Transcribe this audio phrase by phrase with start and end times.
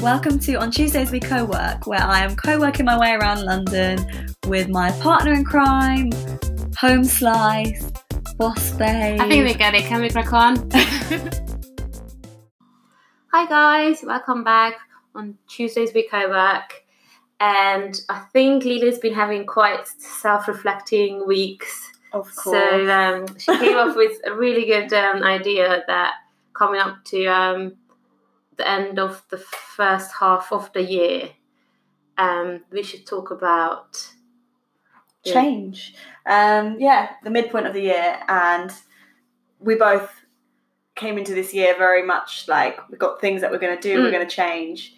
[0.00, 3.42] Welcome to On Tuesdays We Co work, where I am co working my way around
[3.44, 3.98] London
[4.46, 6.10] with my partner in crime,
[6.78, 7.90] Home Slice,
[8.36, 9.20] Boss Babe.
[9.20, 9.84] I think we get it.
[9.84, 10.70] Can we crack on?
[13.32, 14.74] Hi guys, welcome back
[15.14, 16.84] on Tuesdays we co-work.
[17.40, 21.90] And I think Lila's been having quite self-reflecting weeks.
[22.12, 22.58] Of course.
[22.58, 26.12] So um, she came up with a really good um, idea that
[26.52, 27.72] coming up to um,
[28.56, 31.30] the end of the first half of the year,
[32.18, 34.06] um, we should talk about
[35.24, 35.32] yeah.
[35.34, 35.94] change.
[36.26, 38.72] Um, yeah, the midpoint of the year, and
[39.58, 40.10] we both
[40.94, 44.00] came into this year very much like we've got things that we're going to do,
[44.00, 44.12] we're Mm.
[44.12, 44.94] going to change.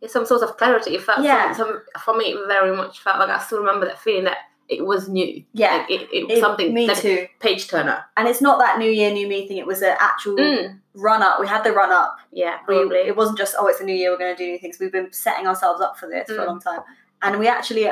[0.00, 0.94] It's some sort of clarity.
[0.94, 1.52] It felt Yeah.
[1.52, 4.38] some, some, for me, it very much felt like I still remember that feeling that
[4.68, 5.44] it was new.
[5.52, 7.26] Yeah, Like, it, it was It- something me that too.
[7.40, 8.04] page turner.
[8.16, 9.58] And it's not that new year, new me thing.
[9.58, 10.80] It was an actual Mm.
[10.94, 11.38] run up.
[11.40, 12.16] We had the run up.
[12.32, 14.58] Yeah, We- It wasn't just oh, it's a new year, we're going to do new
[14.58, 14.78] things.
[14.80, 16.46] We've been setting ourselves up for this for a Mm.
[16.46, 16.80] long time,
[17.22, 17.90] and we actually.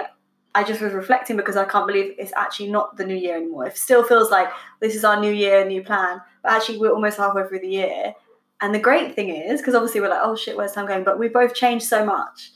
[0.57, 3.67] I just was reflecting because I can't believe it's actually not the new year anymore.
[3.67, 4.49] It still feels like
[4.81, 8.15] this is our new year, new plan, but actually we're almost halfway through the year.
[8.61, 11.03] And the great thing is, because obviously we're like, oh shit, where's time going?
[11.03, 12.53] But we both changed so much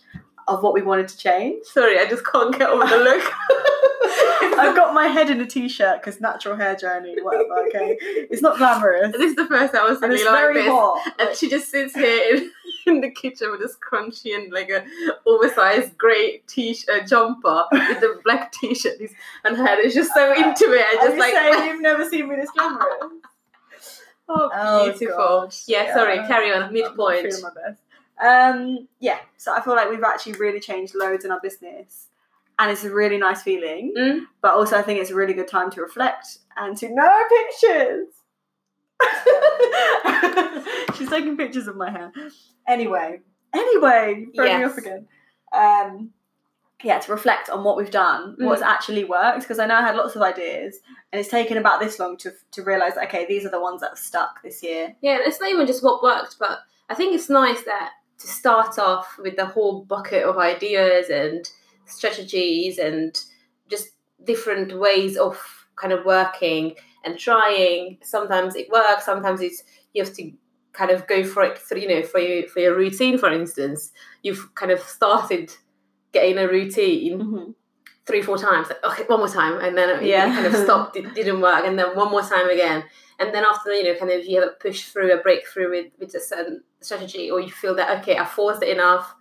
[0.46, 1.64] of what we wanted to change.
[1.64, 3.24] Sorry, I just can't get over the look.
[4.58, 7.66] I've got my head in a t-shirt because natural hair journey, whatever.
[7.68, 10.54] Okay, it's not glamorous, this is the first time I was and it's like very
[10.62, 10.68] this.
[10.68, 11.12] hot.
[11.18, 12.50] And she just sits here in,
[12.86, 14.84] in the kitchen with this crunchy and like a
[15.26, 19.00] oversized grey t-shirt jumper with the black t-shirt
[19.44, 20.86] and her head is just so into it.
[20.86, 22.86] I just like saying you've never seen me this glamorous?
[24.28, 25.16] oh, beautiful.
[25.16, 25.54] God.
[25.66, 26.64] yeah, sorry, carry on.
[26.64, 27.22] I'm Midpoint.
[27.22, 27.80] feeling my best.
[28.20, 32.08] Um, yeah, so I feel like we've actually really changed loads in our business,
[32.58, 33.92] and it's a really nice feeling.
[33.96, 34.20] Mm.
[34.42, 38.06] But also, I think it's a really good time to reflect and to no pictures.
[40.96, 42.12] She's taking pictures of my hair.
[42.66, 43.20] Anyway,
[43.54, 45.06] anyway, you throw me off again.
[45.52, 46.10] Um,
[46.82, 48.66] yeah, to reflect on what we've done, what's Mm.
[48.66, 50.78] actually worked, because I know I had lots of ideas,
[51.12, 53.90] and it's taken about this long to to realize, okay, these are the ones that
[53.90, 54.94] have stuck this year.
[55.00, 58.78] Yeah, it's not even just what worked, but I think it's nice that to start
[58.78, 61.48] off with the whole bucket of ideas and
[61.88, 63.18] strategies and
[63.70, 63.90] just
[64.24, 65.38] different ways of
[65.76, 67.98] kind of working and trying.
[68.02, 69.62] Sometimes it works, sometimes it's
[69.94, 70.32] you have to
[70.72, 73.92] kind of go for it through, you know, for your for your routine, for instance.
[74.22, 75.52] You've kind of started
[76.12, 77.50] getting a routine Mm-hmm.
[78.06, 78.68] three, four times.
[78.68, 80.34] Like, okay, one more time, and then Yeah.
[80.34, 80.96] kind of stopped.
[80.96, 82.84] It didn't work, and then one more time again,
[83.18, 85.86] and then after you know, kind of you have a push through, a breakthrough with
[85.98, 89.14] with a certain strategy, or you feel that okay, I forced it enough,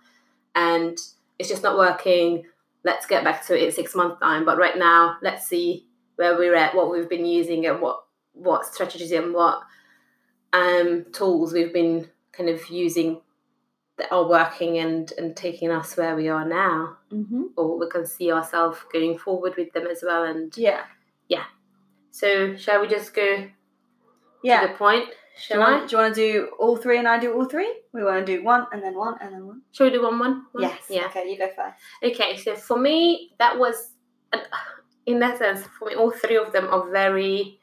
[0.54, 0.98] and
[1.38, 2.44] it's just not working.
[2.84, 4.44] Let's get back to it in six months time.
[4.44, 8.64] But right now, let's see where we're at, what we've been using, and what what
[8.66, 9.60] strategies and what
[10.52, 13.20] um tools we've been kind of using
[13.98, 17.42] that are working and and taking us where we are now Mm-hmm.
[17.56, 20.24] or we can see ourselves going forward with them as well.
[20.24, 20.82] And Yeah,
[21.28, 21.44] Yeah.
[22.10, 23.48] so, shall we just go
[24.42, 24.60] yeah.
[24.60, 25.08] to the point?
[25.38, 25.86] Do Shall want, I?
[25.86, 27.72] do you want to do all three and I do all three?
[27.92, 29.62] We want to do one and then one and then one.
[29.70, 30.46] Shall we do one, one?
[30.52, 30.62] one?
[30.62, 30.82] Yes.
[30.90, 31.06] Yeah.
[31.06, 31.76] Okay, you go first.
[32.02, 32.36] Okay.
[32.36, 33.92] So for me, that was,
[34.32, 34.40] an,
[35.06, 37.60] in that sense, for me, all three of them are very.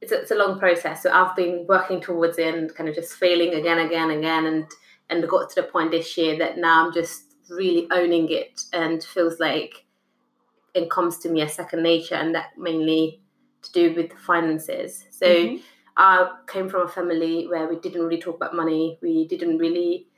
[0.00, 1.02] It's a, it's a long process.
[1.02, 4.66] So I've been working towards it and kind of just failing again, again, again, and
[5.10, 9.02] and got to the point this year that now I'm just really owning it and
[9.02, 9.84] feels like
[10.72, 13.20] it comes to me as second nature, and that mainly
[13.62, 15.04] to do with the finances.
[15.10, 15.26] So.
[15.26, 15.62] Mhm.
[16.00, 18.98] I came from a family where we didn't really talk about money.
[19.02, 20.08] We didn't really,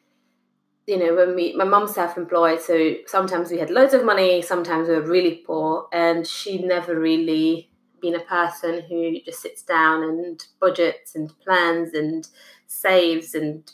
[0.87, 4.43] you know, when we, my mum's self employed, so sometimes we had loads of money,
[4.43, 7.71] sometimes we were really poor, and she never really
[8.01, 12.29] been a person who just sits down and budgets and plans and
[12.67, 13.71] saves and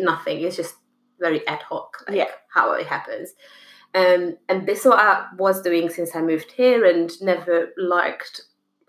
[0.00, 0.40] nothing.
[0.42, 0.76] It's just
[1.20, 2.30] very ad hoc, like Yeah.
[2.52, 3.34] how it happens.
[3.94, 8.42] Um, and this is what I was doing since I moved here and never liked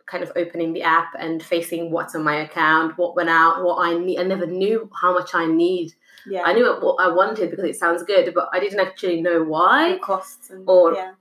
[0.08, 3.78] kind of opening the app and facing what's on my account, what went out, what
[3.78, 4.20] I need.
[4.20, 5.94] I never knew how much I need.
[6.28, 6.44] Yeah.
[6.44, 9.94] I knew what I wanted because it sounds good, but I didn't actually know why.
[9.94, 11.14] The costs and Or- yeah.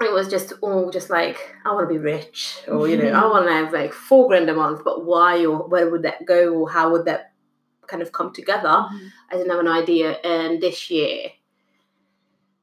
[0.00, 3.24] It was just all just like I want to be rich, or you know, I
[3.30, 6.52] want to have like four grand a month, but why or where would that go,
[6.54, 7.32] or how would that
[7.86, 8.68] kind of come together?
[8.68, 9.12] Mhm.
[9.30, 10.12] I didn't have an idea.
[10.24, 11.28] And this year,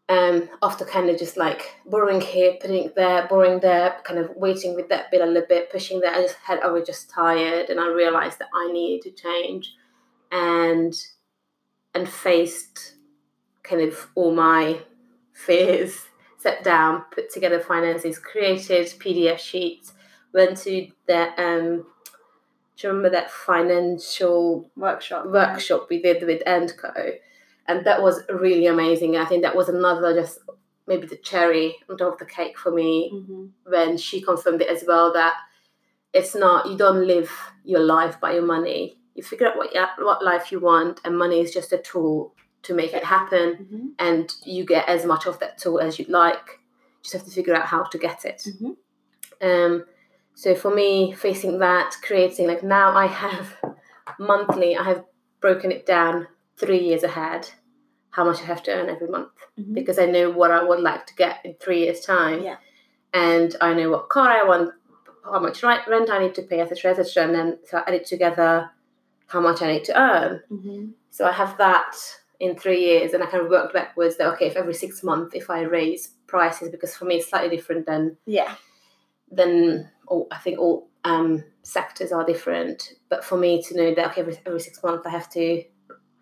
[0.10, 4.32] um, after kind of just like borrowing here, putting it there, borrowing there, kind of
[4.36, 7.12] waiting with that bit a little bit, pushing that, I just had, I was just
[7.12, 9.76] tired, and I realized that I needed to change,
[10.32, 10.96] and
[11.94, 12.96] and faced
[13.64, 14.80] kind of all my
[15.34, 16.08] fears,
[16.40, 19.94] sat down, put together finances, created PDF sheets,
[20.34, 21.86] went to the um.
[22.78, 25.26] Do you remember that financial Workshop.
[25.28, 27.20] workshop we did with Endco.
[27.70, 29.16] And that was really amazing.
[29.16, 30.40] I think that was another just
[30.88, 33.46] maybe the cherry on top of the cake for me Mm-hmm.
[33.74, 35.36] when she confirmed it as well that
[36.14, 37.30] it's not you don't live
[37.64, 38.98] your life by your money.
[39.16, 39.70] You figure out what
[40.00, 42.34] what life you want, and money is just a tool
[42.64, 43.48] to make it happen.
[43.62, 43.86] Mm-hmm.
[44.08, 46.46] And you get as much of that tool as you'd like.
[46.58, 48.40] You just have to figure out how to get it.
[48.48, 48.76] Mhm.
[49.50, 49.86] Um,
[50.34, 53.46] so for me, facing that, creating like now I have
[54.20, 55.04] monthly, I have
[55.42, 56.28] broken it down
[56.58, 57.50] three years ahead,
[58.12, 59.74] how much I have to earn every month Mhm.
[59.74, 62.42] because I know what I would like to get in three years' time.
[62.44, 62.58] Yeah.
[63.14, 64.72] And I know what car I want,
[65.24, 67.24] how much rent I need to pay, etc., etc.
[67.26, 68.70] And then so I add it together,
[69.28, 70.42] how much I need to earn.
[70.52, 70.94] Mhm.
[71.12, 71.96] So I have that
[72.40, 74.16] in three years, and I kind of worked backwards.
[74.18, 77.56] That okay, if every six months, if I raise prices, because for me it's slightly
[77.56, 78.56] different than Yeah.
[79.32, 82.94] then all, I think all um, sectors are different.
[83.10, 85.64] But for me to know that okay, every, every six months I have to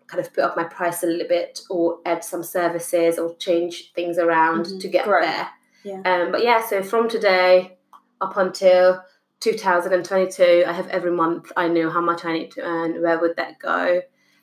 [0.08, 3.92] kind of put up my price a little bit, or add some services, or change
[3.94, 4.80] things around Mhm.
[4.80, 5.20] to get Grow.
[5.20, 5.48] there.
[5.84, 6.00] Yeah.
[6.04, 7.78] Um, but yeah, so from today
[8.20, 9.02] up until
[9.40, 13.00] 2022, I have every month I know how much I need to earn.
[13.02, 14.02] Where would that go?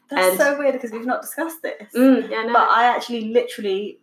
[0.10, 1.92] That's And- so weird because we've not discussed this.
[1.94, 2.54] Mm, yeah, no.
[2.54, 4.00] But I actually literally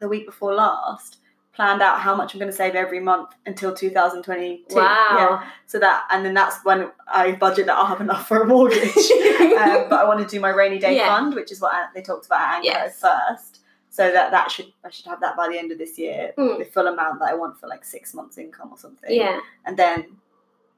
[0.00, 1.18] the week before last
[1.60, 4.74] planned out how much I'm going to save every month until 2022.
[4.74, 4.82] wow.
[5.18, 5.50] Yeah.
[5.66, 8.80] So that and then that's when I budget that I'll have enough for a mortgage.
[8.80, 11.08] um, but I want to do my rainy day Yeah.
[11.14, 12.98] fund, which is what they talked about at Anchor Yes.
[13.00, 13.60] first.
[13.90, 16.58] So that that should I should have that by the end of this year, Mm.
[16.60, 19.10] the full amount that I want for like six months income or something.
[19.12, 19.38] Yeah.
[19.66, 20.16] And then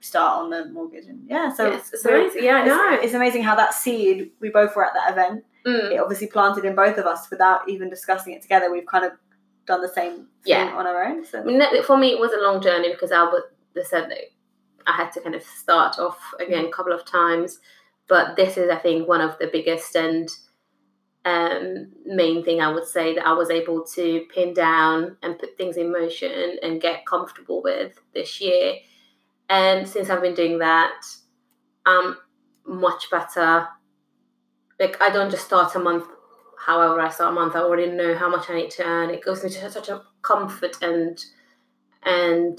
[0.00, 1.52] start on the mortgage and yeah.
[1.55, 2.43] So it's amazing.
[2.43, 2.94] Yeah, I know.
[2.94, 5.44] It's, it's amazing how that seed we both were at that event.
[5.64, 5.93] Mm.
[5.93, 8.73] It obviously planted in both of us without even discussing it together.
[8.73, 9.12] We've kind of
[9.66, 10.74] done the same thing Yeah.
[10.76, 11.24] on our own.
[11.24, 13.42] So I mean, that- for me, it was a long journey because I was,
[13.74, 14.18] they said that
[14.86, 17.60] I had to kind of start off again a couple of times.
[18.08, 20.28] But this is, I think, one of the biggest and
[21.24, 25.56] um, main thing I would say that I was able to pin down and put
[25.56, 28.74] things in motion and get comfortable with this year.
[29.48, 31.04] And since I've been doing that,
[31.86, 32.16] I'm
[32.66, 33.68] much better.
[34.80, 36.06] Like, I don't just start a month
[36.66, 39.10] however I start a month, I already know how much I need to earn.
[39.10, 41.18] It gives me such a comfort and
[42.04, 42.58] and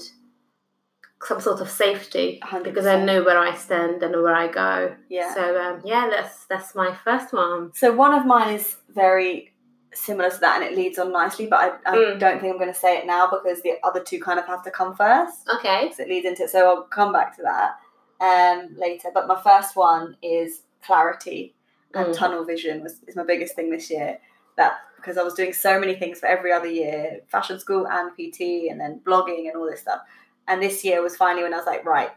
[1.22, 4.94] some sort of safety because I know where I stand and where I go.
[5.08, 5.32] yeah.
[5.32, 7.72] So um, yeah, that's that's my first one.
[7.74, 9.52] So one of mine is very
[9.94, 11.46] similar to that, and it leads on nicely.
[11.46, 12.18] But I, I Mm.
[12.18, 14.62] don't think I'm going to say it now because the other two kind of have
[14.64, 15.48] to come first.
[15.56, 15.84] Okay.
[15.84, 16.50] because it leads into it.
[16.50, 17.76] So I'll come back to that
[18.20, 19.08] um, later.
[19.14, 21.54] But my first one is clarity
[21.94, 22.16] and Mm.
[22.16, 24.18] tunnel vision was is my biggest thing this year.
[24.56, 28.12] That because I was doing so many things for every other year, fashion school and
[28.16, 30.00] PT, and then blogging and all this stuff.
[30.48, 32.10] And this year was finally when I was like, right,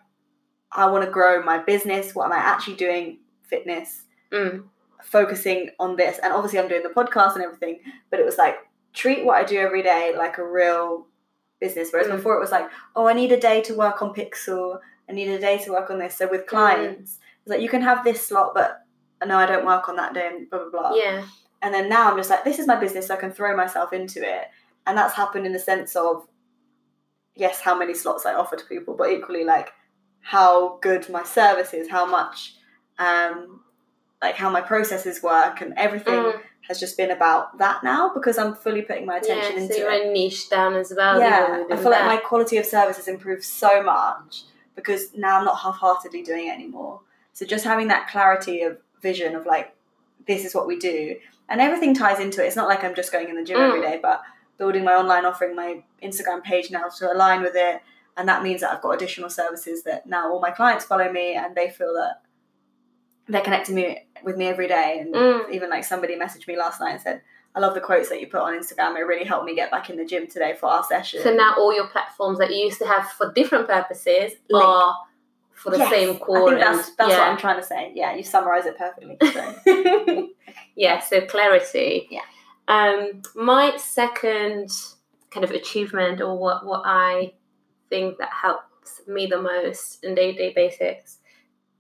[0.72, 2.14] I want to grow my business.
[2.16, 3.20] What am I actually doing?
[3.44, 4.66] Fitness, Mm.
[5.02, 6.20] focusing on this.
[6.20, 7.80] And obviously, I'm doing the podcast and everything.
[8.10, 8.58] But it was like
[8.94, 11.08] treat what I do every day like a real
[11.60, 11.92] business.
[11.92, 12.18] Whereas Mm.
[12.18, 14.80] before it was like, oh, I need a day to work on Pixel.
[15.10, 16.16] I need a day to work on this.
[16.18, 18.82] So with clients, it's like you can have this slot, but
[19.26, 20.96] no, I don't work on that day and blah blah blah.
[20.96, 21.26] Yeah.
[21.62, 23.92] And then now I'm just like, this is my business, so I can throw myself
[23.94, 24.46] into it.
[24.86, 26.28] And that's happened in the sense of
[27.36, 29.72] yes, how many slots I offer to people, but equally like
[30.22, 32.56] how good my service is, how much
[33.00, 33.62] um
[34.22, 36.42] like how my processes work and everything Mm.
[36.68, 39.62] has just been about that now because I'm fully putting my attention Yeah.
[39.62, 41.20] into So it a niche down as well.
[41.20, 42.08] yeah, I feel like that.
[42.08, 44.44] my quality of service has improved so much
[44.76, 47.02] because now I'm not half-heartedly doing it anymore.
[47.34, 49.74] So just having that clarity of vision of like,
[50.26, 51.16] this is what we do,
[51.50, 52.48] and everything ties into it.
[52.48, 53.84] It's not like I'm just going in the gym every Mm.
[53.92, 54.22] day, but
[54.58, 57.82] building my online offering, my Instagram page now to align with it,
[58.18, 61.36] and that means that I've got additional services that now all my clients follow me
[61.36, 62.22] and they feel that
[63.28, 65.00] they're connecting me with me every day.
[65.00, 65.52] And Mm.
[65.52, 67.22] even like somebody messaged me last night and said,
[67.56, 68.98] "I love the quotes that you put on Instagram.
[68.98, 71.54] It really helped me get back in the gym today for our session." So now
[71.58, 74.66] all your platforms that you used to have for different purposes Link.
[74.66, 74.98] are
[75.58, 76.48] for the Yes, same core.
[76.48, 77.20] I think that's that's yeah.
[77.20, 77.92] what I'm trying to say.
[77.96, 79.18] Yeah, you summarise it perfectly.
[79.34, 80.30] So.
[80.76, 82.08] yeah, so clarity.
[82.12, 82.22] Yeah.
[82.68, 84.70] Um, my second
[85.32, 87.34] kind of achievement, or what what I
[87.90, 91.18] think that helps me the most in day to day basics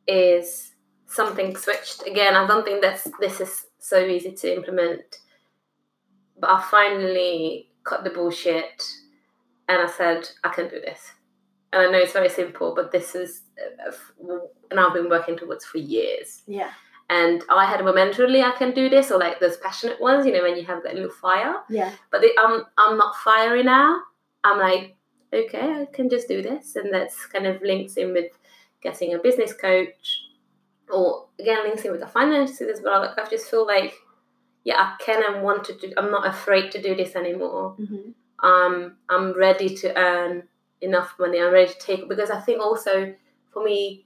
[0.07, 0.73] is
[1.05, 2.05] something switched.
[2.07, 5.19] Again, I don't think that's this is so easy to implement,
[6.39, 8.81] but I finally cut the bullshit,
[9.69, 11.11] and I said I can do this.
[11.73, 13.41] And I know it's very simple, but this is,
[13.87, 13.91] uh,
[14.71, 16.71] and I've been working towards for years yeah,
[17.09, 20.43] and I had momentarily I can do this, or like those passionate ones, you know,
[20.43, 21.55] when you have that little fire.
[21.69, 24.01] yeah, But the, I'm I'm not fiery now.
[24.43, 24.95] I'm like,
[25.33, 28.31] okay, I can just do this, and that's kind of links in with
[28.81, 30.21] getting a business coach,
[30.89, 33.01] or again links in with the finances as well.
[33.01, 33.93] Like I just feel like
[34.63, 35.91] yeah, I can and want to do.
[35.97, 37.75] I'm not afraid to do this anymore.
[37.79, 38.13] Mhm.
[38.39, 40.43] Um, I'm ready to earn
[40.81, 41.39] enough money.
[41.39, 43.13] I'm ready to take because I think also
[43.51, 44.05] for me,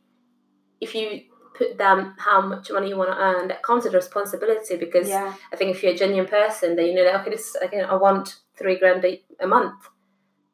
[0.80, 1.22] if you
[1.54, 5.34] put down how much money you want to earn, that comes with responsibility because Yeah.
[5.52, 7.96] I think if you're a genuine person, then you know that okay, this again, I
[7.96, 9.76] want three grand a, a month.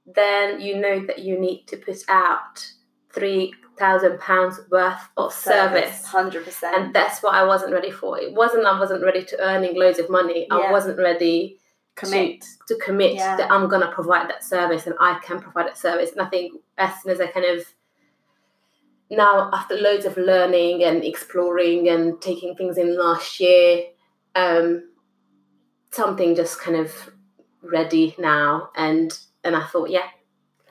[0.06, 2.66] Then you know that you need to put out
[3.14, 6.76] three thousand pounds worth of service, Hundred percent.
[6.76, 8.20] and that's what I wasn't ready for.
[8.20, 10.48] It wasn't I wasn't ready to earning loads of money.
[10.50, 11.60] I wasn't ready
[11.98, 12.46] Commit.
[12.68, 13.36] to commit Yeah.
[13.38, 16.12] that I'm gonna provide that service and I can provide that service.
[16.12, 17.66] And I think as soon as I kind of
[19.10, 23.86] now after loads of learning and exploring and taking things in last year,
[24.36, 24.90] um,
[25.92, 27.10] something just kind of
[27.62, 30.08] ready now and and I thought, yeah,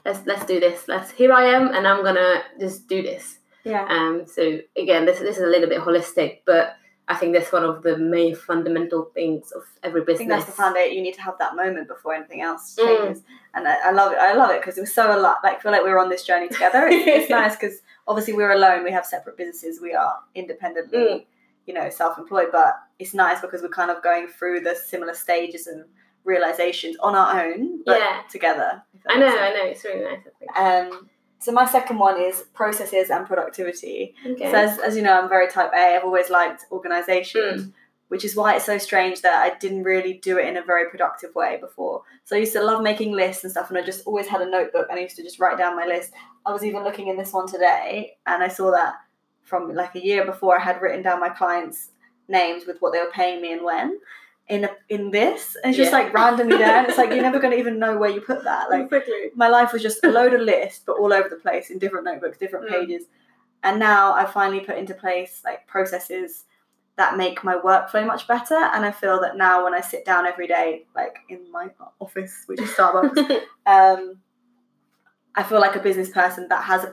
[0.05, 0.87] let's let's do this.
[0.87, 3.39] Let's here I am and I'm gonna just do this.
[3.65, 3.87] Yeah.
[3.89, 6.77] Um, so again, this this is a little bit holistic, but
[7.09, 10.17] I think that's one of the main fundamental things of every business.
[10.17, 10.97] I think that's the foundation.
[10.97, 12.85] You need to have that moment before anything else Mm.
[12.87, 13.23] changes.
[13.55, 14.19] And I, I love it.
[14.19, 15.37] I love it because it was so a lot.
[15.45, 16.87] Like feel like we were on this journey together.
[16.89, 18.83] It's, it's nice because obviously we're alone.
[18.83, 19.81] We have separate businesses.
[19.81, 21.25] We are independently, Mm.
[21.67, 22.49] you know, self-employed.
[22.51, 25.85] But it's nice because we're kind of going through the similar stages and
[26.25, 28.23] realizations on our own, but Yeah.
[28.29, 28.83] together.
[29.09, 30.21] I know, I know, it's really nice.
[30.27, 30.93] I think.
[30.93, 34.15] Um, so my second one is processes and productivity.
[34.27, 34.51] Okay.
[34.51, 35.97] So as, as you know, I'm very type A.
[35.97, 37.69] I've always liked organisation, Hmm.
[38.09, 40.89] which is why it's so strange that I didn't really do it in a very
[40.91, 42.03] productive way before.
[42.25, 44.51] So I used to love making lists and stuff, and I just always had a
[44.51, 46.13] notebook and I used to just write down my list.
[46.45, 48.95] I was even looking in this one today, and I saw that
[49.43, 51.91] from like a year before I had written down my clients'
[52.29, 53.99] names with what they were paying me and when.
[54.49, 55.99] In a, in this, and it's just Yeah.
[55.99, 58.71] like randomly there, and it's like you're never gonna even know where you put that.
[58.71, 59.31] Like exactly.
[59.35, 62.05] my life was just a load of lists, but all over the place in different
[62.05, 62.81] notebooks, different Mm.
[62.81, 63.07] pages.
[63.65, 66.45] And now I finally put into place like processes
[66.97, 68.55] that make my workflow much better.
[68.55, 71.69] And I feel that now when I sit down every day, like in my
[72.01, 74.19] office, which is Starbucks, um,
[75.35, 76.87] I feel like a business person that has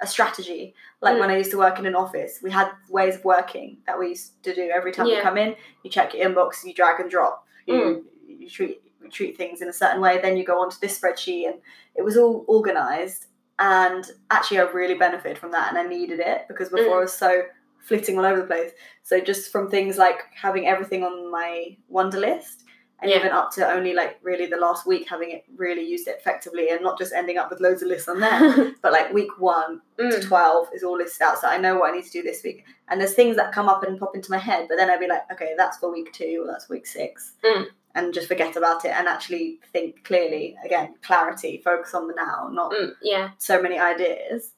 [0.00, 0.74] a, strategy.
[1.00, 1.20] Like Mm.
[1.20, 4.08] when I used to work in an office, we had ways of working that we
[4.10, 5.54] used to do every time you come in.
[5.82, 8.02] You check your inbox, you drag and drop, you, Mm.
[8.26, 10.18] you treat you treat things in a certain way.
[10.20, 11.56] Then you go onto this spreadsheet, and
[11.96, 13.26] it was all organized.
[13.58, 16.98] And actually, I really benefited from that, and I needed it because before Mm.
[16.98, 17.42] I was so
[17.80, 18.70] flitting all over the place.
[19.02, 22.62] So just from things like having everything on my Wunderlist
[23.02, 23.18] and Yeah.
[23.18, 26.70] even up to only like really the last week having it really used it effectively
[26.70, 29.80] and not just ending up with loads of lists on there but like week one
[29.98, 30.26] to Mm.
[30.28, 32.64] 12 is all listed out so i know what i need to do this week
[32.88, 35.06] and there's things that come up and pop into my head but then i'd be
[35.08, 37.66] like okay that's for week two or that's week six Mm.
[37.94, 42.48] and just forget about it and actually think clearly again clarity focus on the now
[42.52, 43.30] not Mm, yeah.
[43.38, 44.52] so many ideas,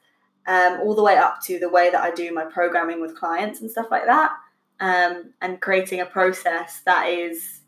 [0.46, 3.60] um, all the way up to the way that I do my programming with clients
[3.62, 4.30] and stuff like that,
[4.80, 7.60] um, and creating a process that is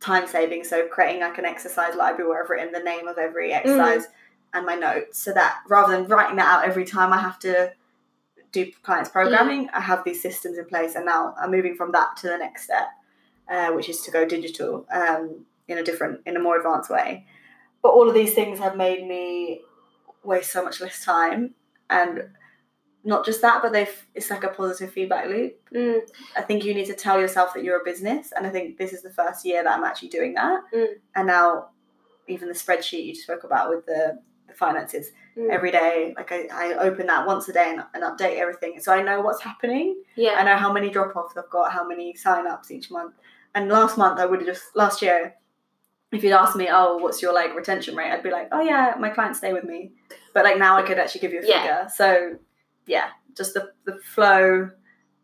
[0.00, 0.64] time saving.
[0.64, 4.06] So creating like an exercise library where I've written the name of every exercise
[4.54, 7.72] and my notes, so that rather than writing that out every time I have to
[8.52, 12.16] do clients programming, I have these systems in place, and now I'm moving from that
[12.18, 12.88] to the next step,
[13.50, 17.26] uh, which is to go digital um, in a different, in a more advanced way.
[17.82, 19.60] But all of these things have made me
[20.24, 21.54] waste so much less time
[21.90, 22.30] and
[23.12, 26.00] not just that but they've it's like a positive feedback loop Mm.
[26.36, 28.92] i think you need to tell yourself that you're a business and i think this
[28.92, 30.92] is the first year that i'm actually doing that Mm.
[31.16, 31.68] and now
[32.28, 35.06] even the spreadsheet you spoke about with the, the finances
[35.38, 35.50] Mm.
[35.56, 38.90] every day like I, I open that once a day and, and update everything so
[38.92, 42.14] i know what's happening Yeah, I know how many drop offs I've got, how many
[42.16, 43.14] sign ups each month.
[43.54, 45.34] And last month, I would have just, last year,
[46.12, 48.10] if you'd asked me, oh, what's your like retention rate?
[48.12, 49.92] I'd be like, oh yeah, my clients stay with me.
[50.34, 51.58] But like now I could actually give you a Yeah.
[51.60, 51.88] figure.
[52.00, 52.06] So
[52.86, 54.70] yeah, just the, the flow,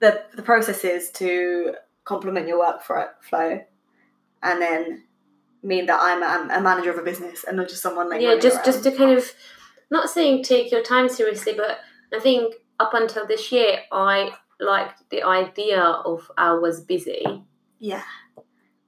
[0.00, 3.60] the, the processes to complement your work flow
[4.42, 5.04] and then
[5.62, 8.36] mean that I'm a, a manager of a business and not just someone like yeah,
[8.36, 8.64] just around.
[8.64, 9.32] just to kind of
[9.90, 11.78] not saying take your time seriously, but
[12.12, 17.24] I think up until this year, I liked the idea of I was busy,
[17.78, 18.02] yeah,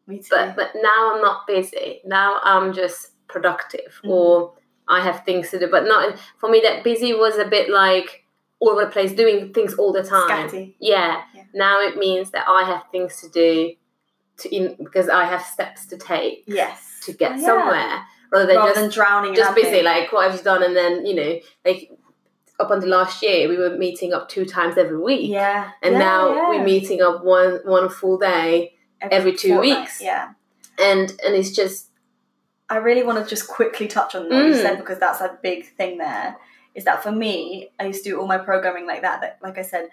[0.09, 0.26] me too.
[0.31, 2.00] but but now I'm not busy.
[2.04, 4.11] Now I'm just productive, Mhm.
[4.11, 4.54] or
[4.88, 5.69] I have things to do.
[5.71, 6.61] But not for me.
[6.61, 8.24] That busy was a bit like
[8.66, 10.49] all over the place, doing things all the time.
[10.78, 11.23] Yeah.
[11.35, 11.42] Yeah.
[11.54, 13.73] Now it means that I have things to do,
[14.38, 17.00] to in because I have steps to take Yes.
[17.04, 17.47] to get Oh, yeah.
[17.47, 18.02] somewhere,
[18.33, 19.83] rather than Rather just than drowning just busy.
[19.83, 20.62] Like what have you done?
[20.62, 21.90] And then you know, like
[22.61, 25.71] up until last year, we were meeting up two times every week, Yeah.
[25.83, 30.00] and Yeah, now we're meeting up one one full day, every two fortnight, weeks.
[30.00, 30.30] Yeah.
[30.78, 31.90] and and it's just
[32.71, 34.62] I really want to just quickly touch on what you Mm.
[34.62, 36.37] said because that's a big thing there.
[36.75, 39.21] Is that for me, I used to do all my programming like that.
[39.21, 39.88] That, like I said,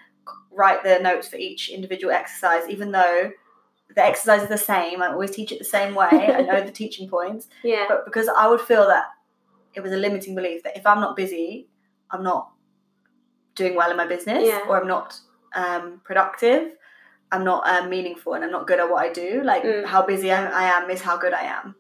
[0.52, 3.32] write the notes for each individual exercise, even though
[3.96, 5.02] the exercise is the same.
[5.02, 6.08] I always teach it the same way.
[6.12, 7.86] I know the teaching points, Yeah.
[7.88, 9.06] but because I would feel that
[9.74, 11.68] it was a limiting belief that if I'm not busy,
[12.10, 12.52] I'm not
[13.56, 14.62] doing well in my business, Yeah.
[14.68, 15.20] or I'm not
[15.56, 16.74] um, productive.
[17.34, 19.42] I'm not um, meaningful, and I'm not good at what I do.
[19.44, 19.86] Like Mm.
[19.86, 21.76] how busy I, I am is how good I am,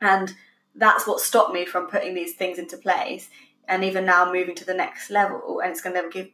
[0.00, 0.32] and
[0.74, 3.30] that's what stopped me from putting these things into place.
[3.68, 6.28] And even now, moving to the next level, and it's going to give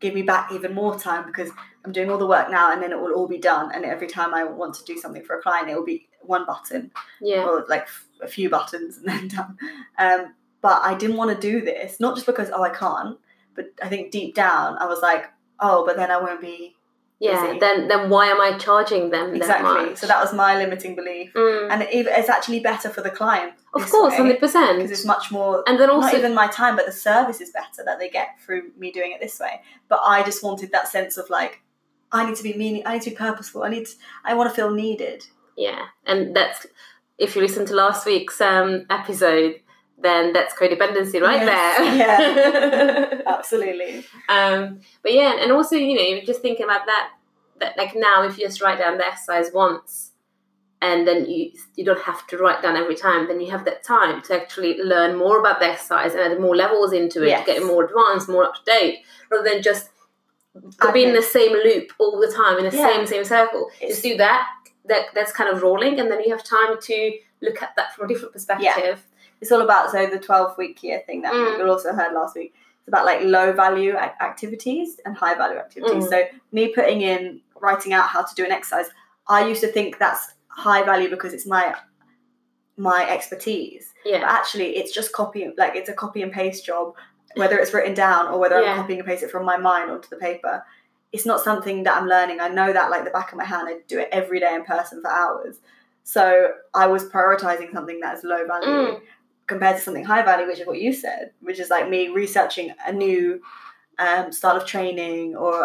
[0.00, 1.48] give me back even more time because
[1.84, 3.70] I'm doing all the work now, and then it will all be done.
[3.72, 6.44] And every time I want to do something for a client, it will be one
[6.44, 7.44] button Yeah.
[7.44, 7.86] or like
[8.20, 9.56] a few buttons and then done.
[9.98, 13.18] Um, but I didn't want to do this, not just because oh I can't,
[13.54, 15.26] but I think deep down I was like
[15.60, 16.74] oh, but then I won't be
[17.22, 17.56] Yeah.
[17.60, 19.94] Then then why am I charging them that exactly.
[19.96, 21.70] So that was my limiting belief, Mm.
[21.70, 23.52] and it, it's actually better for the client.
[23.74, 24.40] of course, 100%
[24.76, 25.62] because it's much more.
[25.66, 28.28] And then not also, even my time, but the service is better that they get
[28.42, 29.60] through me doing it this way.
[29.88, 31.62] But I just wanted that sense of like,
[32.10, 32.82] I need to be meaning.
[32.84, 33.62] I need to be purposeful.
[33.62, 33.86] I need.
[33.86, 35.24] To, I want to feel needed.
[35.56, 36.66] yeah, and that's
[37.18, 39.54] if you listen to last week's um, episode,
[40.02, 41.96] then that's codependency right Yes, there.
[41.96, 44.04] Yeah, absolutely.
[44.28, 47.10] Um, but yeah, and also you know, just thinking about that.
[47.60, 50.10] That like now, if you just write down the exercise once,
[50.80, 53.84] and then you you don't have to write down every time, then you have that
[53.84, 57.46] time to actually learn more about the exercise and add more levels into it, Yes.
[57.46, 59.90] get more advanced, more up to date, rather than just
[60.92, 62.88] be in the same loop all the time in the Yeah.
[62.88, 63.70] same same circle.
[63.80, 64.46] It's- just do that.
[64.86, 68.06] That that's kind of rolling, and then you have time to look at that from
[68.06, 69.04] a different perspective.
[69.42, 71.62] It's all about so the 12 week year thing that Mm.
[71.64, 73.94] we also heard last week it's about like low value
[74.30, 76.08] activities and high value activities Mm.
[76.10, 76.22] so
[76.52, 78.88] me putting in writing out how to do an exercise
[79.28, 81.74] i used to think that's high value because it's my
[82.76, 86.94] my expertise yeah but actually it's just copy like it's a copy and paste job
[87.36, 88.70] whether it's written down or whether Yeah.
[88.72, 90.64] i'm copying and pasting it from my mind onto the paper
[91.12, 93.68] it's not something that i'm learning i know that like the back of my hand
[93.68, 95.56] i do it every day in person for hours
[96.04, 96.24] so
[96.74, 99.00] i was prioritizing something that is low value Mm.
[99.46, 102.72] Compared to something high value which is what you said which is like me researching
[102.86, 103.40] a new
[103.98, 105.64] um, style of training or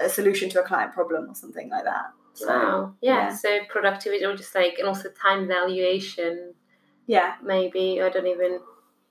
[0.00, 3.28] a, solution to a client problem or something like that so wow, yeah.
[3.28, 3.34] yeah.
[3.34, 6.52] So productivity, or just like, and also time valuation.
[7.06, 8.60] yeah maybe I don't even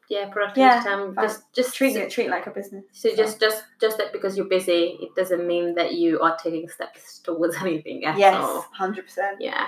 [0.09, 1.25] yeah productivity Yeah, time fine.
[1.25, 4.45] just just treating it treat like a business so just just just that because you're
[4.45, 9.01] busy it doesn't mean that you are taking steps towards anything at yes all 100%
[9.39, 9.67] yeah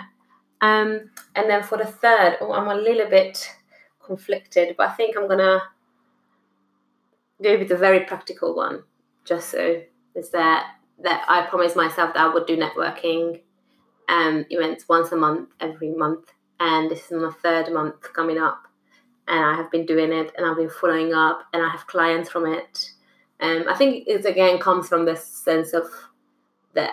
[0.62, 3.50] um and then for the third oh I'm a little bit
[4.08, 5.62] conflicted but I think I'm gonna
[7.44, 8.84] go with a very practical one
[9.26, 9.82] just so
[10.16, 10.72] is that
[11.04, 13.42] that I promised myself that I would do networking
[14.10, 18.68] um events once a month every month and this is my third month coming up
[19.28, 22.30] and I have been doing it and I've been following up and I have clients
[22.30, 22.92] from it.
[23.40, 25.86] Um, I think it again comes from this sense of
[26.74, 26.92] that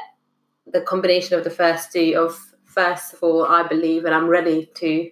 [0.66, 4.70] the combination of the first two of first of all I believe and I'm ready
[4.74, 5.10] to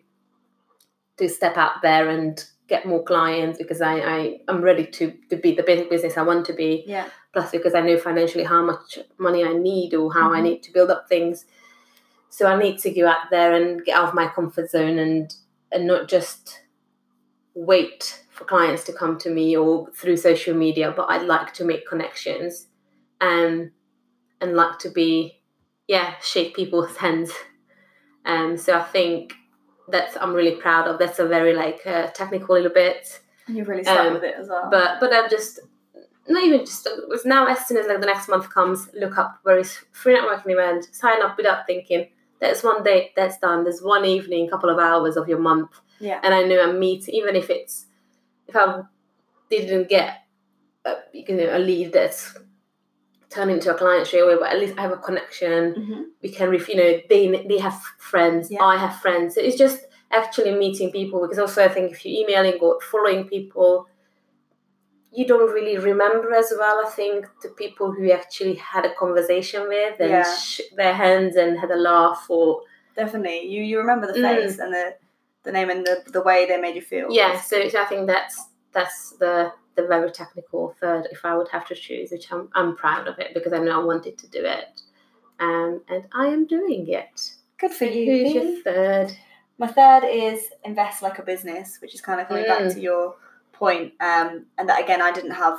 [1.22, 5.36] to step out there and get more clients because I, I I'm ready to to
[5.36, 8.98] be the business I want to be yeah plus because I know financially how much
[9.18, 10.42] money I need or how I Mhm.
[10.42, 11.46] need to build up things.
[12.28, 15.34] So I need to go out there and get out of my comfort zone and
[15.72, 16.60] and not just
[17.54, 21.64] wait for clients to come to me or through social media, but I'd like to
[21.64, 22.68] make connections
[23.20, 23.70] and
[24.40, 25.38] and like to be
[25.88, 27.32] yeah, shake people's hands.
[28.24, 29.34] Um so I think
[29.92, 30.98] that's I'm really proud of.
[30.98, 34.34] That's a very like uh, technical little bit and you've really stuck Um, with it
[34.38, 35.60] as well but but I'm just
[36.28, 39.38] not even just was now as soon as like the next month comes, look up
[39.42, 42.08] where is free networking event, sign up without thinking.
[42.40, 43.64] There's one date that's done.
[43.64, 47.14] There's one evening, couple of hours of your month, yeah and I know I'm meeting.
[47.14, 47.86] Even if it's
[48.48, 48.82] if I
[49.50, 50.18] didn't get
[50.84, 52.36] a, you know a lead that's
[53.32, 55.74] turned into a client straight away, but at least I have a connection.
[55.74, 57.78] hmm We can, ref- you know, they they have
[58.10, 58.62] friends, Yeah.
[58.72, 59.34] I have friends.
[59.34, 63.22] So it's just actually meeting people because also I think if you're emailing or following
[63.28, 63.88] people,
[65.14, 66.82] you don't really remember as well.
[66.86, 70.36] I think the people who you actually had a conversation with and Yeah.
[70.36, 72.62] shook their hands and had a laugh or
[72.96, 74.28] definitely you you remember the Mm.
[74.30, 74.94] face and the
[75.44, 77.40] the name and the, the way they made you feel yeah.
[77.40, 78.36] So I think that's
[78.76, 81.06] that's the the very technical third.
[81.10, 83.80] If I would have to choose, which I'm I'm proud of it because I know
[83.80, 84.80] I wanted to do it,
[85.40, 87.32] um, and I am doing it.
[87.58, 88.38] good for you Who's Bea.
[88.40, 89.12] your third?
[89.58, 92.74] My third is invest like a business, which is kind of coming back Mm.
[92.74, 93.16] to your
[93.52, 93.92] point.
[94.00, 95.58] Um, and that again, I didn't have.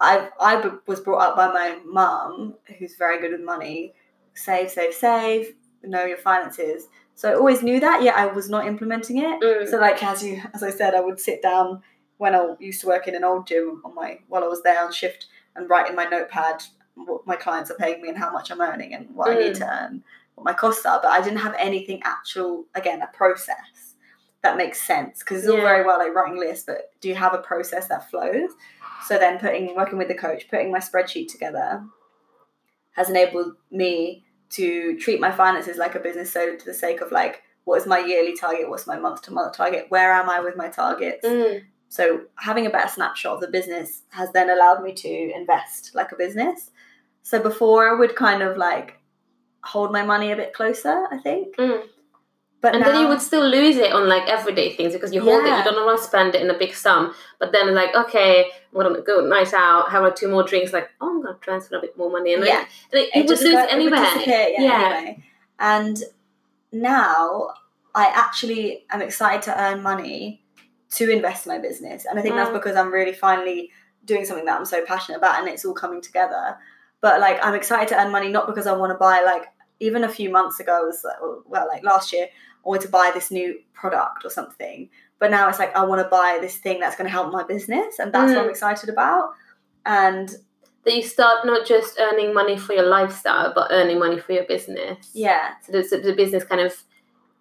[0.00, 3.94] I I b- was brought up by my mum, who's very good with money.
[4.34, 5.54] Save, save, save.
[5.82, 6.88] Know your finances.
[7.14, 8.02] So I always knew that.
[8.02, 9.40] Yet I was not implementing it.
[9.42, 9.68] Mm.
[9.68, 11.82] So like as you as I said, I would sit down
[12.18, 14.84] when I used to work in an old gym on my while I was there
[14.84, 16.62] on shift and write in my notepad
[16.94, 19.54] what my clients are paying me and how much I'm earning and what I need
[19.54, 19.58] Mm.
[19.58, 20.04] to earn
[20.36, 23.94] what my costs are, but I didn't have anything actual, again, a process
[24.42, 27.34] that makes sense because it's all very well like writing lists, but do you have
[27.34, 28.50] a process that flows?
[29.06, 31.84] So then putting working with the coach, putting my spreadsheet together
[32.92, 36.32] has enabled me to treat my finances like a business.
[36.32, 38.68] So to the sake of like, what is my yearly target?
[38.68, 39.86] What's my month to month target?
[39.88, 41.26] Where am I with my targets?
[41.26, 41.62] Mm.
[41.88, 46.12] So having a better snapshot of the business has then allowed me to invest like
[46.12, 46.70] a business.
[47.22, 48.98] So before I would kind of like
[49.62, 51.56] hold my money a bit closer, I think.
[51.56, 51.82] Mm.
[52.60, 55.20] But And now, then you would still lose it on like everyday things because you
[55.20, 57.14] hold it, you don't want to spend it in a big sum.
[57.38, 60.88] But then like, okay, I'm gonna go night out, have like two more drinks, like,
[61.00, 62.32] oh I'm gonna transfer a bit more money.
[62.32, 62.60] And Yeah.
[62.60, 63.92] like, like, it you would lose go- it would
[64.26, 64.92] yeah, Yeah.
[64.96, 65.24] Anyway.
[65.58, 66.02] And
[66.72, 67.50] now
[67.94, 70.43] I actually am excited to earn money
[70.96, 72.04] to invest in my business.
[72.06, 72.54] And I think that's Mm.
[72.54, 73.70] because I'm really finally
[74.04, 76.56] doing something that I'm so passionate about and it's all coming together.
[77.00, 79.46] But like I'm excited to earn money not because I want to buy like
[79.80, 82.88] even a few months ago I was like well like last year I wanted to
[82.88, 84.88] buy this new product or something.
[85.18, 87.42] But now it's like I want to buy this thing that's going to help my
[87.44, 88.50] business and that's what I'm Mm.
[88.50, 89.30] excited about.
[89.86, 90.28] And
[90.84, 94.44] That you start not just earning money for your lifestyle, but earning money for your
[94.44, 95.10] business.
[95.14, 96.72] yeah, So the, the business kind of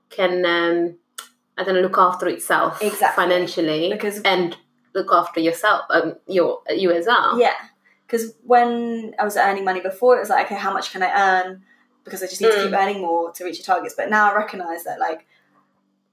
[0.10, 0.96] can, um,
[1.58, 3.24] I don't look after itself Exactly.
[3.24, 4.58] financially because and
[4.96, 7.40] look after yourself, um, your you as well.
[7.40, 7.54] Yeah,
[8.08, 11.12] because when I was earning money before, it was like, okay, how much can I
[11.44, 11.64] earn?
[12.04, 12.64] Because I just need to Mm.
[12.64, 13.96] keep earning more to reach your targets.
[13.96, 15.26] But now I recognize that, like,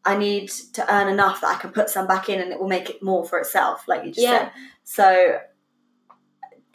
[0.04, 2.68] I need to earn enough that I can put some back in, and it will
[2.68, 4.38] make it more for itself, like you just Yeah.
[4.38, 4.52] said.
[4.84, 5.40] So,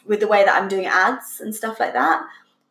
[0.04, 2.22] with the way that I'm doing ads and stuff like that,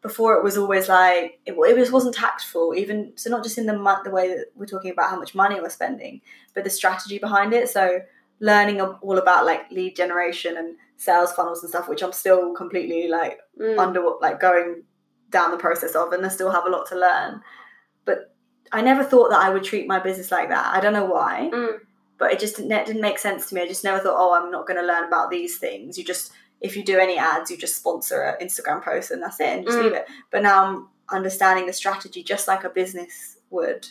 [0.07, 2.73] before it was always like it, it was wasn't tactful.
[2.75, 5.33] Even so, not just in the mon- the way that we're talking about how much
[5.35, 6.21] money we're spending,
[6.53, 7.69] but the strategy behind it.
[7.69, 8.01] So
[8.39, 13.07] learning all about like lead generation and sales funnels and stuff, which I'm still completely
[13.07, 13.79] like Mm.
[13.79, 14.83] under like going
[15.29, 17.41] down the process of, and I still have a lot to learn.
[18.05, 18.33] But
[18.71, 20.75] I never thought that I would treat my business like that.
[20.75, 21.79] I don't know why, Mm.
[22.17, 23.61] but it just didn't, it didn't make sense to me.
[23.61, 25.97] I just never thought, oh, I'm not going to learn about these things.
[25.97, 26.31] You just
[26.65, 29.65] if you do any ads, you just sponsor an Instagram post and that's it, and
[29.65, 29.83] just Mm.
[29.83, 30.05] leave it.
[30.31, 33.87] But now I'm understanding the strategy just like a business would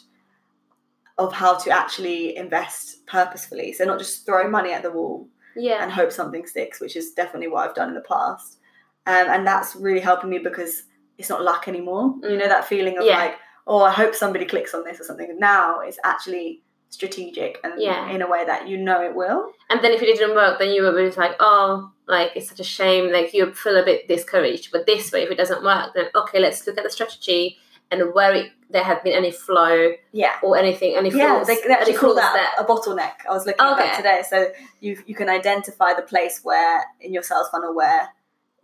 [1.17, 3.73] of how to actually invest purposefully.
[3.73, 5.83] So not just throw money at the wall Yeah.
[5.83, 8.59] and hope something sticks, which is definitely what I've done in the past.
[9.07, 10.83] Um, and that's really helping me because
[11.19, 12.15] it's not luck anymore.
[12.23, 13.19] You know that feeling of Yeah.
[13.19, 15.39] like, oh, I hope somebody clicks on this or something.
[15.39, 18.09] Now it's actually strategic and Yeah.
[18.11, 19.53] in a way that you know it will.
[19.71, 22.61] And then if it didn't work, then you were just like, oh, like it's such
[22.61, 23.13] a shame.
[23.13, 24.71] Like you feel a bit discouraged.
[24.73, 27.59] But this way, if it doesn't work, then okay, let's look at the strategy
[27.91, 30.33] and where it, there had been any flow Yeah.
[30.43, 31.47] or anything, any Yeah, flaws.
[31.47, 33.13] they, they actually call that a bottleneck.
[33.29, 33.97] I was looking at that Okay.
[33.97, 34.23] today.
[34.29, 38.09] So you you can identify the place where in your sales funnel where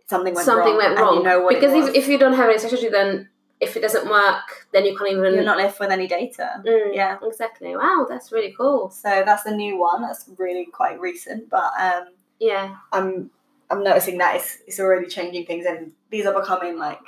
[0.07, 1.17] something went something wrong, went and wrong.
[1.17, 4.09] you know what because if, if you don't have any strategy, then if it doesn't
[4.09, 5.35] work, then you can't even.
[5.35, 6.61] you're not left with any data.
[6.65, 7.17] Mm, Yeah.
[7.23, 7.75] exactly.
[7.75, 8.89] Wow, that's really cool.
[8.89, 10.01] So that's a new one.
[10.01, 12.05] That's really quite recent, but um,
[12.41, 13.29] Yeah, I'm
[13.69, 16.99] I'm noticing that it's it's already changing things, and these are becoming like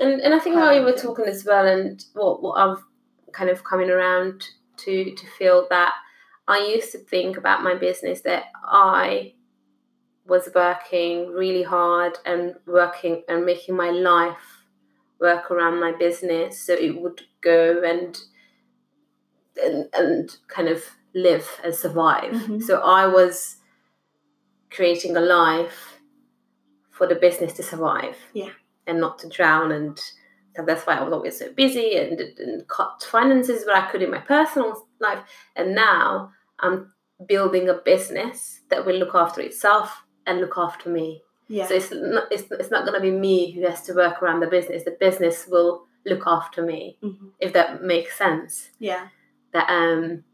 [0.00, 2.82] and and I think while you were talking as well, and what what I've
[3.32, 4.48] kind of coming around
[4.78, 5.92] to to feel that
[6.48, 9.34] I used to think about my business that I
[10.26, 14.64] was working really hard and working and making my life
[15.20, 18.18] work around my business so it would go and
[19.62, 22.32] and, and kind of live and survive.
[22.32, 22.62] Mhm.
[22.62, 23.56] so i was
[24.70, 25.98] creating a life
[26.90, 28.50] for the business to survive Yeah.
[28.86, 29.98] and not to drown and
[30.56, 34.02] so that's why i was always so busy and, and cut finances where i could
[34.02, 35.20] in my personal life
[35.54, 36.92] and now i'm
[37.26, 41.90] building a business that will look after itself and look after me yeah so it's
[41.92, 44.84] not, it's, it's not going to be me who has to work around the business.
[44.84, 47.30] The business will look after me, Mhm.
[47.40, 48.70] if that makes sense.
[48.78, 49.08] yeah
[49.52, 50.24] That um,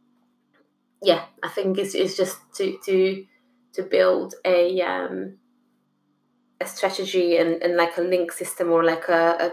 [1.02, 3.24] yeah, I think it's, it's just to to
[3.74, 5.37] to build a um
[6.60, 9.52] a strategy and, and like a link system or like a,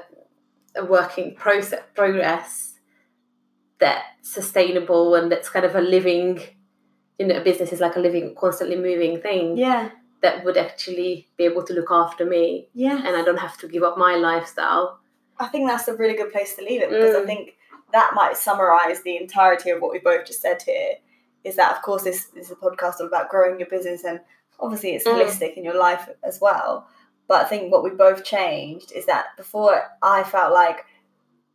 [0.76, 2.76] a, a working process progress
[3.80, 6.40] that's sustainable and that's kind of a living
[7.18, 9.90] you know a business is like a living constantly moving thing yeah
[10.22, 12.98] that would actually be able to look after me yeah.
[12.98, 15.00] and I don't have to give up my lifestyle.
[15.40, 17.26] I think that's a really good place to leave it because I Mm.
[17.26, 17.56] think
[17.92, 20.98] that might summarize the entirety of what we both just said here.
[21.44, 24.20] Is that of course this, this is a podcast all about growing your business and
[24.60, 25.14] obviously it's Mm.
[25.16, 26.88] holistic in your life as well.
[27.28, 30.86] But I think what we both changed is that before I felt like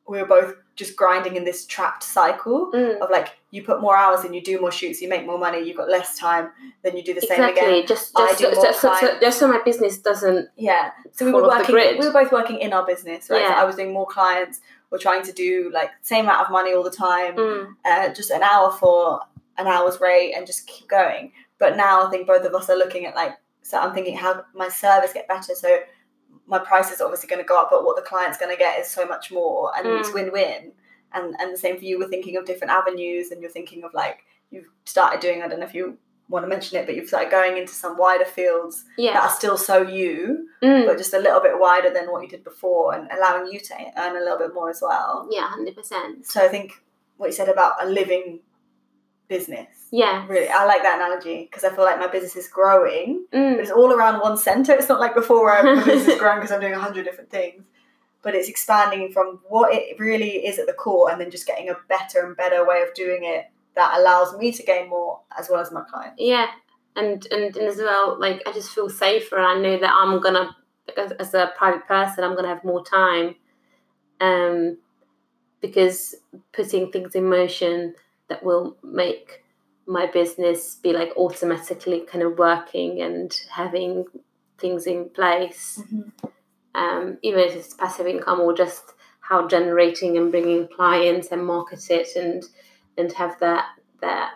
[0.09, 2.99] we were both just grinding in this trapped cycle Mm.
[3.01, 5.61] of like you put more hours in, you do more shoots, you make more money,
[5.63, 6.51] you've got less time,
[6.83, 7.79] then you do the same Exactly.
[7.79, 7.87] again.
[7.87, 10.49] Just just so, so, so, so, just so my business doesn't.
[10.57, 10.91] Yeah.
[11.13, 11.75] So we were working.
[11.75, 13.43] We were both working in our business, right?
[13.43, 13.61] So Yeah.
[13.61, 14.61] I was doing more clients.
[14.91, 17.75] we're trying to do like same amount of money all the time, Mm.
[17.85, 19.21] uh, just an hour for
[19.59, 21.33] an hour's rate and just keep going.
[21.59, 24.45] But now I think both of us are looking at like, so I'm thinking how
[24.55, 25.55] my service get better.
[25.55, 25.79] So
[26.47, 28.79] my price is obviously going to go up, but what the client's going to get
[28.79, 30.15] is so much more, and it's Mm.
[30.15, 30.73] win-win.
[31.13, 31.99] And and the same for you.
[31.99, 34.19] We're thinking of different avenues, and you're thinking of like
[34.51, 35.43] you've started doing.
[35.43, 37.97] I don't know if you want to mention it, but you've started going into some
[37.97, 40.85] wider fields that are still so you, Mm.
[40.87, 43.75] but just a little bit wider than what you did before, and allowing you to
[43.97, 45.27] earn a little bit more as well.
[45.31, 46.27] Yeah, hundred percent.
[46.27, 46.83] So I think
[47.17, 48.41] what you said about a living
[49.29, 49.69] business.
[49.91, 50.27] Yeah.
[50.29, 53.59] Really, I like that analogy because I feel like my business is growing, but Mm.
[53.59, 54.73] it's all around one center.
[54.73, 57.31] It's not like before where my business is growing because I'm doing a hundred different
[57.31, 57.65] things,
[58.23, 61.69] but it's expanding from what it really is at the core, and then just getting
[61.71, 65.49] a better and better way of doing it that allows me to gain more as
[65.51, 66.17] well as my clients.
[66.21, 66.47] Yeah.
[66.97, 69.37] And, and and as well, like I just feel safer.
[69.37, 70.57] And I know that I'm gonna,
[70.97, 73.35] as, as a private person, I'm gonna have more time,
[74.21, 74.79] um,
[75.61, 76.15] because
[76.53, 77.95] putting things in motion
[78.29, 79.45] that will make
[79.87, 84.05] my business be like automatically kind of working and having
[84.59, 85.81] things in place.
[86.75, 91.91] um, even if it's passive income or just how generating and bringing clients and market
[91.91, 92.45] it and
[92.99, 93.67] and have that
[94.01, 94.35] that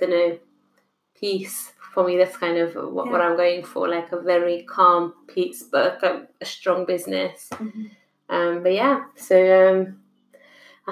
[0.00, 0.38] you know
[1.18, 5.12] peace for me that's kind of what, what i'm going for like a very calm
[5.28, 7.48] peace but a, a strong business.
[8.28, 9.36] Um but yeah so
[9.68, 10.01] um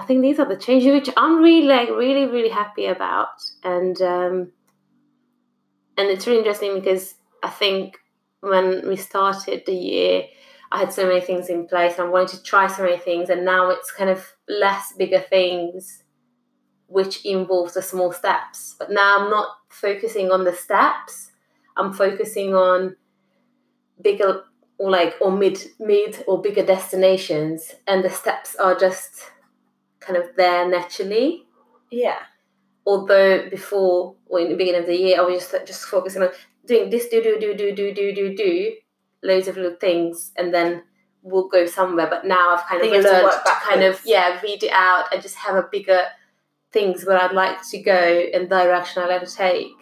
[0.00, 3.40] i think these are the changes which i'm really like really really happy about.
[3.62, 4.52] And um
[5.96, 7.98] and it's really interesting because i think
[8.40, 10.24] when we started the year
[10.72, 13.28] I had so many things in place and I wanted to try so many things,
[13.28, 16.04] and now it's kind of less bigger things,
[16.86, 18.76] which involves the small steps.
[18.78, 21.32] But now I'm not focusing on the steps,
[21.76, 22.96] I'm focusing on
[24.00, 24.44] bigger
[24.78, 29.24] or like or mid mid or bigger destinations, and the steps are just
[30.00, 31.44] kind of there naturally.
[31.90, 32.18] Yeah.
[32.86, 36.30] Although before or in the beginning of the year, I was just just focusing on
[36.66, 38.74] doing this, do do do do do do do do,
[39.22, 40.82] loads of little things, and then
[41.22, 42.08] we'll go somewhere.
[42.08, 45.12] But now I've kind of to learned work to kind of yeah read it out
[45.12, 46.06] and just have a bigger
[46.72, 47.92] things where I'd like to go
[48.32, 49.72] and direction I'd like to take,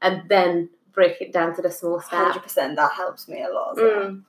[0.00, 2.76] and then break it down to the small Hundred percent.
[2.76, 3.76] That helps me a lot.
[3.76, 4.00] Well.
[4.00, 4.22] Mm.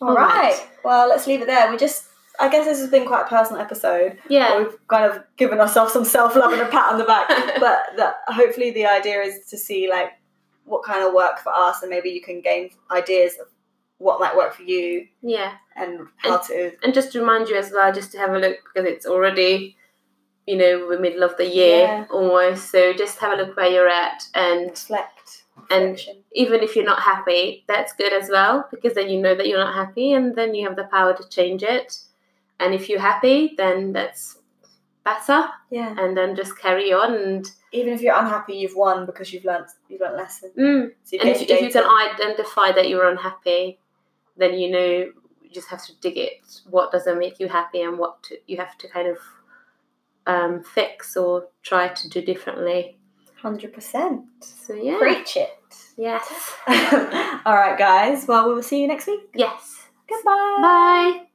[0.00, 0.58] All right.
[0.82, 1.70] Well, let's leave it there.
[1.70, 2.06] We just.
[2.40, 4.18] I guess this has been quite a personal episode.
[4.28, 7.28] Yeah, We've kind of given ourselves some self love and a pat on the back.
[7.60, 10.12] but that hopefully the idea is to see like
[10.64, 13.46] what kind of work for us, and maybe you can gain ideas of
[13.98, 15.52] what might work for you yeah.
[15.76, 16.72] and how to.
[16.82, 19.76] And just to remind you as well, just to have a look because it's already,
[20.46, 22.06] you know, the middle of the year Yeah.
[22.10, 22.70] almost.
[22.70, 25.44] So just have a look where you're at, and Reflect.
[25.70, 26.24] And- reflection.
[26.32, 29.64] even if you're not happy, that's good as well because then you know that you're
[29.64, 31.96] not happy, and then you have the power to change it.
[32.64, 34.38] And if you're happy, then that's
[35.04, 35.94] better, yeah.
[35.98, 37.14] and then just carry on.
[37.14, 40.52] And Even if you're unhappy, you've won because you've learned you've learned lessons.
[40.56, 43.78] mm, So and if, if you can identify that you're unhappy,
[44.38, 44.88] then you know
[45.42, 46.38] you just have to dig it.
[46.70, 49.18] What doesn't make you happy, and what to, you have to kind of
[50.26, 52.96] um, fix or try to do differently.
[53.42, 54.22] Hundred percent.
[54.40, 55.50] So yeah, Preach it.
[55.98, 56.24] yes,
[57.44, 58.26] All right, guys.
[58.26, 59.20] Well, we will see you next week.
[59.34, 59.82] yes.
[60.08, 60.58] Goodbye.
[60.62, 61.26] Bye.